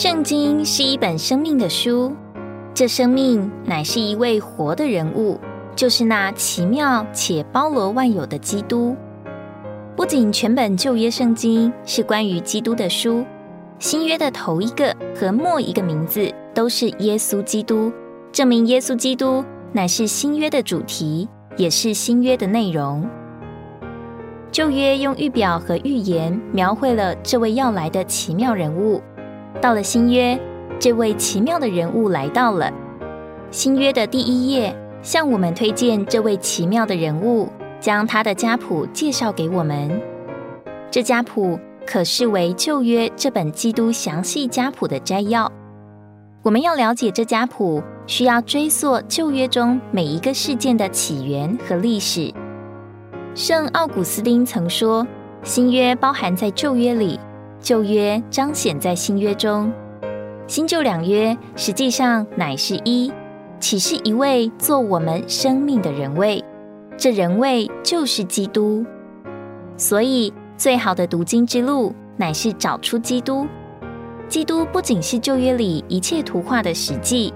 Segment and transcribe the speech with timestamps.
[0.00, 2.14] 圣经是一本生命的书，
[2.72, 5.36] 这生命乃是一位活的人物，
[5.74, 8.94] 就是那奇妙且包罗万有的基督。
[9.96, 13.24] 不仅全本旧约圣经是关于基督的书，
[13.80, 17.92] 新约的头一个和末一个名字都是耶稣基督，
[18.30, 23.04] 证明耶稣基督乃是新约的主题，也是新约的内容。
[24.52, 29.02] 旧约用预表和预言描绘了这位要来的奇妙人物。
[29.60, 30.38] 到了新约，
[30.78, 32.72] 这位奇妙的人物来到了
[33.50, 37.48] 新约的第一页，向我们推荐这位奇妙的人物，
[37.80, 40.00] 将他的家谱介绍给我们。
[40.90, 45.50] 这家谱可视为旧约这本基督详细家谱的摘要。
[46.42, 52.32] 我们要了解这家谱，需要追溯旧约中每一个事件的起源和历史。
[53.34, 55.06] 圣奥古斯丁曾说
[55.42, 57.18] ：“新约包含在旧约里。”
[57.60, 59.72] 旧约彰显在新约中，
[60.46, 63.12] 新旧两约实际上乃是一，
[63.60, 66.42] 岂是一位做我们生命的人位？
[66.96, 68.84] 这人位就是基督。
[69.76, 73.46] 所以，最好的读经之路乃是找出基督。
[74.28, 77.32] 基督不仅是旧约里一切图画的实际，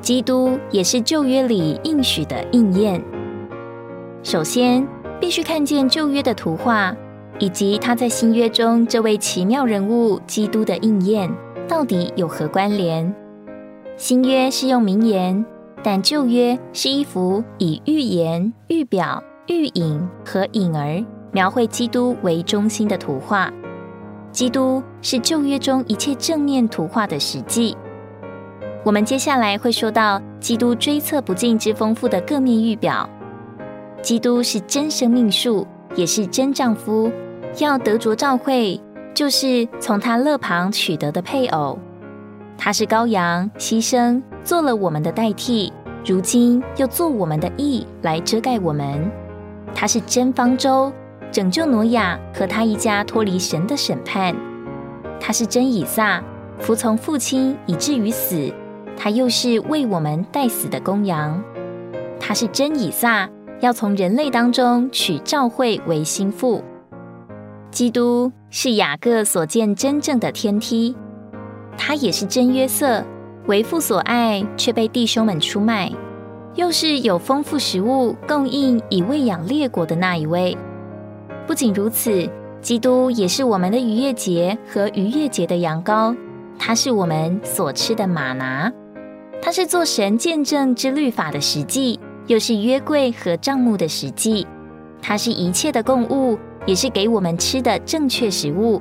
[0.00, 3.02] 基督也是旧约里应许的应验。
[4.22, 4.86] 首先，
[5.20, 6.94] 必须看见旧约的图画。
[7.42, 11.28] 以及他在新约中这位奇妙人物基督的应验，
[11.66, 13.12] 到底有何关联？
[13.96, 15.44] 新约是用名言，
[15.82, 23.52] 但旧约是一幅以预言、预表、预影和影儿描绘基督为中心的图画。
[24.30, 27.76] 基督是旧约中一切正面图画的实际。
[28.84, 33.10] 我们接下来会说到基督追测不尽之丰富的各面预表。
[34.00, 37.10] 基督是真生命树，也是真丈夫。
[37.58, 38.80] 要得着召会，
[39.14, 41.78] 就是从他勒旁取得的配偶。
[42.56, 45.72] 他是羔羊，牺牲做了我们的代替，
[46.04, 49.10] 如今又做我们的义来遮盖我们。
[49.74, 50.92] 他是真方舟，
[51.30, 54.34] 拯救挪亚和他一家脱离神的审判。
[55.18, 56.22] 他是真以撒，
[56.58, 58.52] 服从父亲以至于死。
[58.96, 61.42] 他又是为我们代死的公羊。
[62.20, 63.28] 他是真以撒，
[63.60, 66.62] 要从人类当中取召会为心腹。
[67.72, 70.94] 基督是雅各所见真正的天梯，
[71.78, 73.02] 他也是真约瑟，
[73.46, 75.90] 为父所爱，却被弟兄们出卖，
[76.54, 80.54] 又是有丰富食物供应以喂养列国的那一位。
[81.46, 82.28] 不仅如此，
[82.60, 86.14] 基督也是我们的逾越节和逾越节的羊羔，
[86.58, 88.70] 他是我们所吃的玛拿，
[89.40, 94.46] 他是做神见证之律法的实际，又是约柜和帐幕的实际，
[95.02, 96.38] 它是一切的供物。
[96.64, 98.80] 也是给我们吃的正确食物。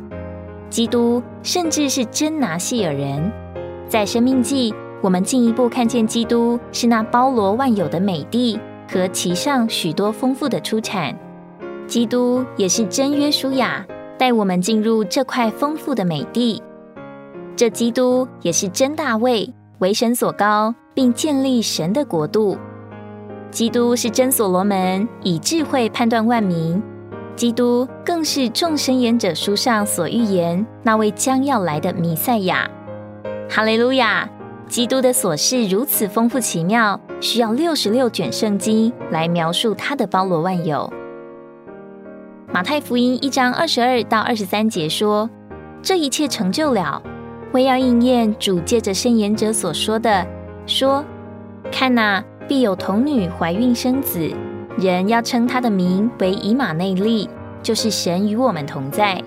[0.69, 3.31] 基督甚至是真拿细尔人，
[3.87, 4.71] 在生命记，
[5.01, 11.17] 我们进一步看见基督是那包罗万有的美地和其上许多丰富的出产。
[11.87, 13.83] 基督也是真约书亚，
[14.15, 16.61] 带我们进入这块丰富的美地。
[17.55, 22.55] 这基督也是真大卫，为神所高，并建立神的国度。
[23.51, 26.81] 基督是真所罗门，以智慧判断万民。
[27.35, 32.69] 基督更是众生言者书上所预言那位将要来的弥赛亚。
[33.49, 34.29] 哈利路亚！
[34.67, 40.91] 基督的所事如此丰富奇妙，需要六十六卷圣经来描述他的包罗万有。
[42.53, 45.29] 马太福音一章二十二到二十三节说
[45.83, 47.01] ：“这一切成就了，
[47.51, 50.25] 为要应验主借着圣言者所说的，
[50.65, 51.03] 说：
[51.69, 54.29] 看哪，必有童女怀孕生子。”
[54.77, 57.29] 人要称他的名为以马内利，
[57.63, 59.23] 就是神与我们同在。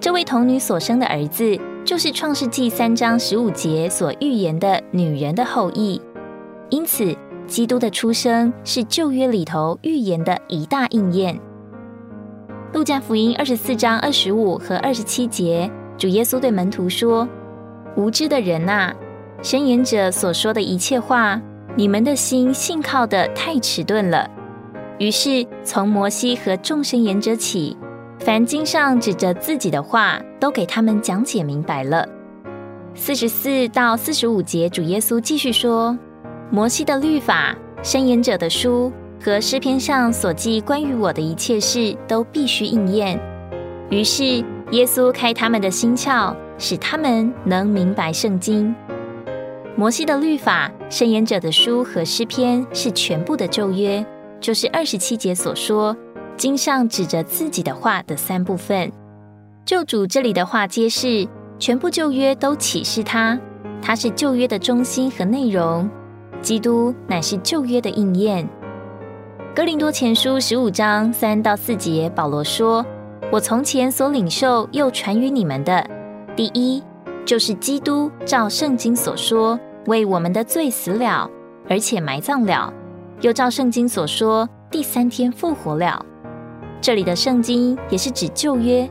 [0.00, 6.00] 这位童女所生的儿子，就是创世纪三章十五节所预言的女人的后裔。
[6.70, 7.14] 因此，
[7.46, 11.38] 基督的出生是旧约里头预言的一大应验。
[12.72, 17.28] 路加福音二十四章二十五和二十七节，主耶稣对门徒说
[17.94, 18.90] ：“无知的人呐，
[19.42, 21.38] 申言者所说的一切话，
[21.78, 24.28] 你们的心信靠的太迟钝了。”
[24.98, 27.76] 于是，从摩西和众生言者起，
[28.18, 32.04] 凡经上指着自己的话，都给他们讲解明白了。
[32.96, 35.96] 四十四到四十五节，主耶稣继续说：
[36.50, 38.92] 摩西的律法、申言者的书
[39.22, 43.20] 和诗篇上所记关于我的一切事，都必须应验。
[43.88, 44.24] 于是，
[44.72, 48.74] 耶稣开他们的心窍，使他们能明白圣经。
[49.78, 54.04] 摩西的律法、圣言者的书和诗篇是全部的旧约。
[54.40, 55.96] 就是二十七节所说，
[56.36, 58.90] 经上指着自己的话的三部分。
[59.64, 61.28] 救主这里的话揭示，
[61.60, 63.38] 全部旧约都启示他，
[63.80, 65.88] 他是旧约的中心和内容。
[66.42, 68.48] 基督乃是旧约的应验。
[69.54, 72.84] 哥林多前书十五章三到四节，保罗说
[73.30, 75.88] ：“我从前所领受又传于你们的，
[76.34, 76.82] 第一
[77.24, 81.30] 就是基督照圣经所说，为我们的罪死了，
[81.68, 82.72] 而且埋葬了，
[83.20, 86.04] 又照圣经所说，第三天复活了。
[86.80, 88.88] 这里的圣经也是指旧约，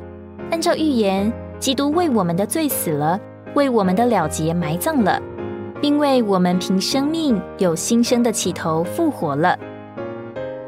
[0.51, 3.19] 按照预言，基督为我们的罪死了，
[3.53, 5.21] 为我们的了结埋葬了，
[5.81, 9.57] 并为我们凭生命有新生的起头复活了。”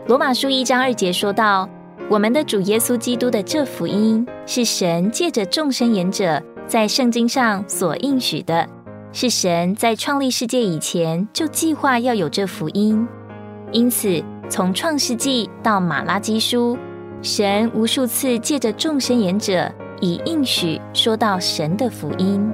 [0.08, 1.70] 罗马书一章二节说到
[2.10, 8.68] ：“我们的主耶稣基督的这福音，是神借着众生言者在圣经上所应许的，
[9.12, 13.08] 是神在创立世界以前就计划要有这福音。
[13.72, 16.78] 因此，从创世纪到马拉基书，
[17.22, 22.48] 神无数次借着众生言者以应许说到神的福音。”